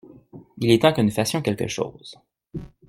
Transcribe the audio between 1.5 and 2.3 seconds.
chose.